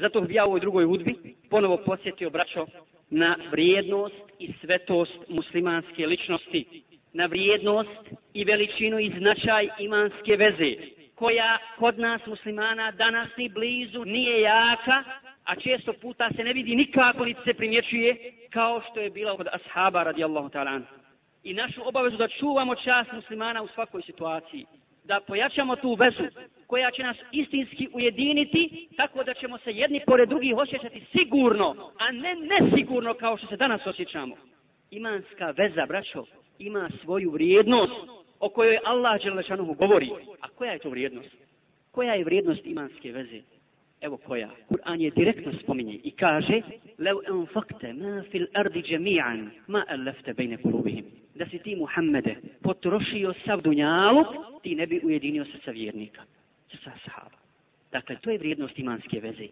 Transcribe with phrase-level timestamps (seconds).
[0.00, 1.14] Zato bih ja u ovoj drugoj hudbi
[1.50, 2.66] ponovo posjetio, braćo,
[3.10, 6.82] na vrijednost i svetost muslimanske ličnosti,
[7.12, 8.00] na vrijednost
[8.34, 10.74] i veličinu i značaj imanske veze,
[11.14, 15.04] koja kod nas muslimana danas ni blizu nije jaka,
[15.44, 19.46] a često puta se ne vidi nikako niti se primjećuje kao što je bila kod
[19.52, 20.80] ashaba radijallahu ta'ala.
[21.44, 24.66] I našu obavezu da čuvamo čast muslimana u svakoj situaciji,
[25.04, 26.22] da pojačamo tu vezu
[26.68, 32.12] koja će nas istinski ujediniti tako da ćemo se jedni pored drugih osjećati sigurno, a
[32.12, 34.36] ne nesigurno kao što se danas osjećamo.
[34.90, 36.24] Imanska veza, braćo,
[36.58, 37.92] ima svoju vrijednost
[38.40, 40.10] o kojoj Allah Đelešanuhu govori.
[40.40, 41.36] A koja je to vrijednost?
[41.90, 43.40] Koja je vrijednost imanske veze?
[44.00, 44.50] Evo koja.
[44.68, 46.60] Kur'an je direktno spominje i kaže
[46.98, 51.04] Lev enfakte ma fil ardi džemi'an ma alefte bejne kulubihim.
[51.34, 54.26] Da si ti Muhammede potrošio sav dunjaluk,
[54.62, 56.22] ti ne bi ujedinio se sa vjernika
[56.76, 57.36] sa sahaba.
[57.92, 59.48] Dakle, to je vrijednost imanske veze.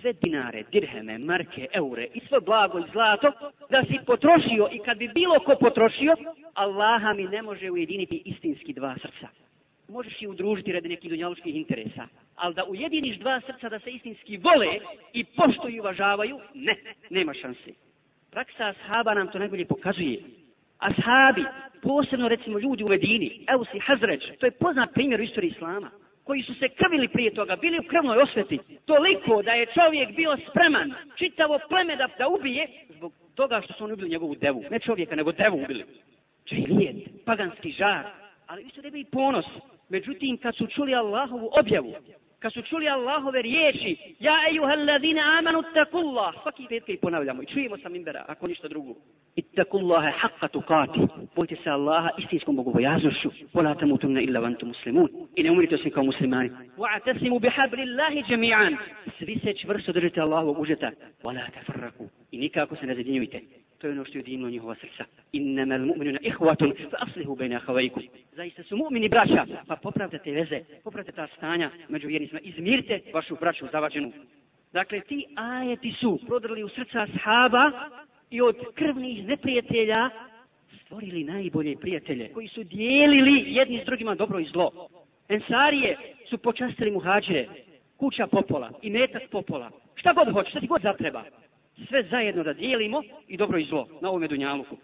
[0.00, 3.32] Sve dinare, dirheme, marke, eure i sve blago i zlato
[3.70, 6.16] da si potrošio i kad bi bilo ko potrošio,
[6.54, 9.28] Allaha mi ne može ujediniti istinski dva srca
[9.88, 12.06] možeš i udružiti radi nekih dunjalučkih interesa.
[12.36, 14.78] Ali da ujediniš dva srca da se istinski vole
[15.12, 16.76] i poštuju i uvažavaju, ne,
[17.10, 17.70] nema šanse.
[18.30, 20.20] Praksa ashaba nam to najbolje pokazuje.
[20.78, 21.44] Ashabi,
[21.82, 25.90] posebno recimo ljudi u Medini, Eusi, Hazreć, to je poznat primjer u istoriji Islama,
[26.24, 30.36] koji su se krvili prije toga, bili u krvnoj osveti, toliko da je čovjek bio
[30.50, 34.64] spreman čitavo pleme da, da ubije, zbog toga što su oni ubili njegovu devu.
[34.70, 35.84] Ne čovjeka, nego devu ubili.
[35.84, 38.04] Znači, Džahilijet, paganski žar,
[38.46, 39.46] ali isto da bi ponos.
[39.88, 41.94] Međutim, kad su čuli Allahovu objavu,
[42.44, 47.46] kad su čuli Allahove riječi, ja ejuhel ladine amanu takullah, svaki petke i ponavljamo i
[47.46, 48.94] čujemo sa mimbera, ako ništa drugo.
[49.36, 51.00] Ittakullaha haqqa tuqati.
[51.36, 53.30] Bojte se Allaha istinskom bogobojaznošću.
[53.54, 55.08] Wala tamutunna illa vantu antum muslimun.
[55.36, 56.50] I ne umrite osim kao muslimani.
[56.76, 58.76] Wa'tasimu bihablillahi jami'an.
[59.18, 60.90] Svi se čvrsto držite Allahovog užeta.
[61.22, 62.08] Wala tafarraku.
[62.30, 63.40] I nikako se ne zadinjujte.
[63.84, 65.04] To je ono što je njihova srca.
[65.32, 68.02] Innamal mu'minuna ihwatun fa aslihu bayna akhawaykum.
[68.32, 73.36] Zaista su mu'mini braća, pa popravite te veze, popravite ta stanja među vjernicima, izmirite vašu
[73.40, 74.12] braću zavađenu.
[74.72, 77.70] Dakle, ti ajeti su prodrli u srca sahaba
[78.30, 80.10] i od krvnih neprijatelja
[80.84, 84.88] stvorili najbolje prijatelje koji su dijelili jedni s drugima dobro i zlo.
[85.28, 85.96] Ensarije
[86.30, 87.48] su počastili muhađire,
[87.96, 89.70] kuća popola i metak popola.
[89.94, 91.24] Šta god hoće, šta ti god zatreba.
[91.88, 94.76] Sve zajedno da dijelimo i dobro i zlo na ovome dunjaluku.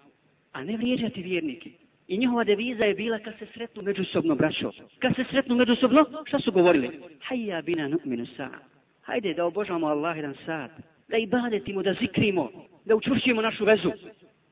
[0.53, 1.71] A ne vrijeđati vjernike.
[2.09, 4.71] I njihova deviza je bila kad se sretnu međusobno, braćo.
[4.99, 7.00] Kad se sretnu međusobno, šta su govorili?
[7.21, 8.59] Hajja bina nu'minu sa'a.
[9.03, 10.71] Hajde da obožavamo Allah jedan sad.
[11.09, 12.50] Da ibadetimo, da zikrimo,
[12.84, 13.93] da učvršimo našu vezu.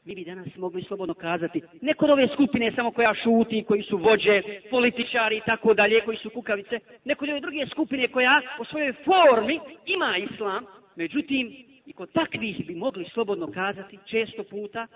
[0.05, 3.97] Mi bi danas mogli slobodno kazati, neko od ove skupine samo koja šuti, koji su
[3.97, 8.65] vođe, političari i tako dalje, koji su kukavice, neko od ove druge skupine koja po
[8.65, 10.65] svojoj formi ima islam,
[10.97, 11.53] međutim,
[11.89, 14.87] i kod takvih bi mogli slobodno kazati često puta,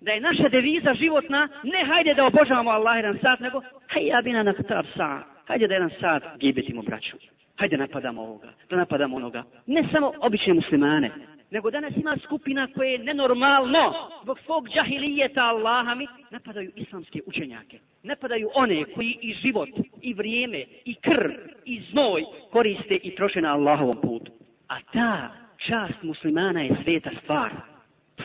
[0.00, 4.22] da je naša deviza životna, ne hajde da obožavamo Allah jedan sat, nego hajde ja
[4.22, 7.16] bina na katav sat, hajde da jedan sat gibetimo braću.
[7.56, 9.44] Hajde napadamo ovoga, da napadamo onoga.
[9.66, 11.10] Ne samo obične muslimane,
[11.50, 17.78] nego danas ima skupina koje je nenormalno, zbog svog džahilijeta Allahami, napadaju islamske učenjake.
[18.02, 19.68] Napadaju one koji i život,
[20.02, 21.30] i vrijeme, i krv,
[21.64, 24.32] i znoj koriste i troše na Allahovom putu.
[24.68, 27.50] A ta čast muslimana je sveta stvar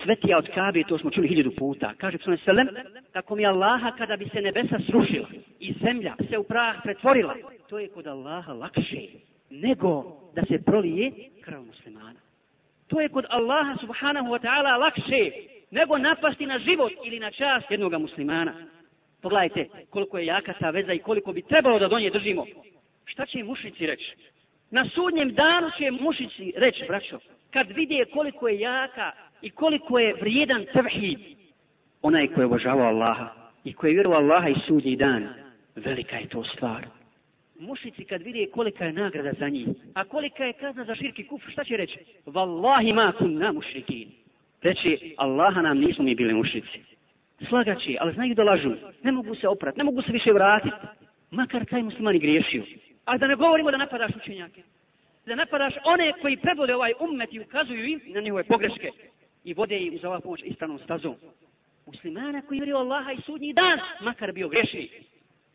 [0.03, 1.93] svetija od Kabe, to smo čuli hiljadu puta.
[1.97, 2.67] Kaže Psalm Selem,
[3.13, 5.27] tako mi Allaha kada bi se nebesa srušila
[5.59, 7.35] i zemlja se u prah pretvorila,
[7.69, 9.01] to je kod Allaha lakše
[9.49, 11.11] nego da se prolije
[11.41, 12.19] krv muslimana.
[12.87, 15.31] To je kod Allaha subhanahu wa ta'ala lakše
[15.71, 18.53] nego napasti na život ili na čast jednog muslimana.
[19.21, 22.45] Pogledajte koliko je jaka ta veza i koliko bi trebalo da do nje držimo.
[23.05, 24.15] Šta će mušici reći?
[24.71, 27.19] Na sudnjem danu će mušici reći, braćo,
[27.51, 31.19] kad vidje koliko je jaka i koliko je vrijedan tevhid
[32.01, 33.27] onaj ko je obožavao Allaha
[33.63, 35.27] i ko je vjerovao Allaha i sudnji dan
[35.75, 36.85] velika je to stvar.
[37.59, 41.51] Mušici kad vide kolika je nagrada za njih a kolika je kazna za širki kufr
[41.51, 41.99] šta će reći?
[42.25, 44.07] Wallahi ma kunna mušrikin.
[44.61, 46.79] Reći Allaha nam nismo mi bili mušici.
[47.49, 48.71] Slagaći ali znaju da lažu.
[49.03, 50.75] Ne mogu se oprat ne mogu se više vratiti
[51.31, 52.63] makar taj muslimani griješio
[53.09, 54.63] a da ne govorimo da napadaš učenjake
[55.25, 58.91] da napadaš one koji predvode ovaj ummet i ukazuju im na njihove pogreške
[59.43, 61.15] i vode ih uz ovaj pomoć istanom stazom.
[61.85, 64.89] Muslimana koji vjeruje Allaha i sudnji dan, makar bio greši.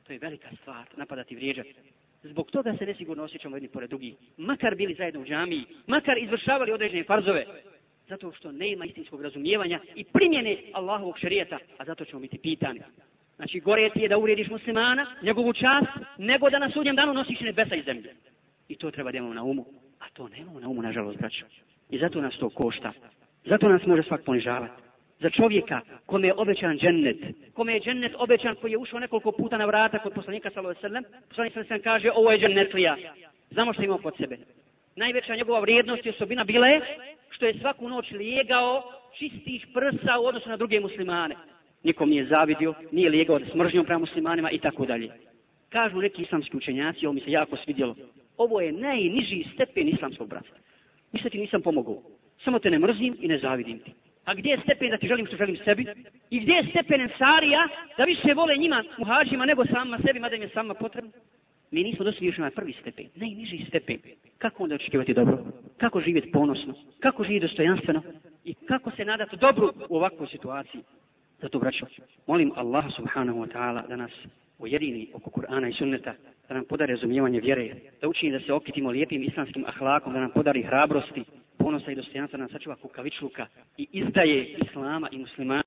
[0.07, 1.75] To je velika stvar, napadati vrijeđati.
[2.23, 4.17] Zbog toga se nesigurno osjećamo jedni pored drugi.
[4.37, 7.47] Makar bili zajedno u džamiji, makar izvršavali određene farzove.
[8.09, 12.81] Zato što nema istinskog razumijevanja i primjene Allahovog šarijeta, a zato ćemo biti pitani.
[13.37, 17.41] Znači, gore ti je da urediš muslimana, njegovu čast, nego da na sudnjem danu nosiš
[17.41, 18.15] nebesa i zemlje.
[18.69, 19.65] I to treba da imamo na umu.
[20.01, 21.45] A to nemamo na umu, nažalost, braćo.
[21.91, 22.93] I zato nas to košta.
[23.45, 24.83] Zato nas može svak ponižavati.
[25.21, 27.17] Za čovjeka kome je obećan džennet,
[27.55, 30.83] kome je džennet obećan koji je ušao nekoliko puta na vrata kod poslanika sallallahu alejhi
[30.83, 32.97] ve sellem, poslanik sallallahu kaže ovo je džennetlija.
[33.51, 34.39] Znamo što ima kod sebe.
[34.97, 36.81] Najveća njegova vrijednost i osobina bila je
[37.31, 38.83] što je svaku noć lijegao
[39.19, 41.35] čistih prsa u odnosu na druge muslimane.
[41.85, 45.11] Nikom nije zavidio, nije lijegao da smržnjom prema muslimanima i tako dalje.
[45.69, 47.97] Kažu neki islamski učenjaci, ovo mi se jako svidjelo,
[48.37, 50.57] ovo je najniži stepen islamskog bratstva.
[51.13, 52.03] Ništa ti nisam pomogao.
[52.45, 53.93] Samo te ne mrzim i ne zavidim ti.
[54.25, 55.87] A gdje je stepen da ti želim što želim sebi?
[56.31, 60.43] I gdje je stepen ensarija da više vole njima muhađima nego sama sebi, mada im
[60.43, 61.11] je sama potrebno?
[61.71, 63.99] Mi nismo došli još na prvi stepen, najniži stepen.
[64.39, 65.39] Kako onda očekivati dobro?
[65.77, 66.75] Kako živjeti ponosno?
[67.01, 68.03] Kako živjeti dostojanstveno?
[68.45, 70.81] I kako se nadati dobru u ovakvoj situaciji?
[71.45, 71.87] Zato, braćo,
[72.27, 74.11] molim Allaha subhanahu wa ta'ala da nas
[74.59, 76.15] ujedini oko Kur'ana i sunneta,
[76.49, 80.31] da nam podari razumijevanje vjere, da učini da se okitimo lijepim islamskim ahlakom, da nam
[80.31, 81.25] podari hrabrosti,
[81.59, 83.47] ponosa i dostojanstva, da nam sačuva kukavičluka
[83.77, 85.63] i izdaje islama i muslimana.